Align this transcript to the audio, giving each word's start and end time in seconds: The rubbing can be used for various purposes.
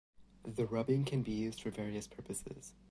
The 0.41 0.65
rubbing 0.65 1.05
can 1.05 1.21
be 1.21 1.31
used 1.31 1.61
for 1.61 1.69
various 1.69 2.07
purposes. 2.07 2.73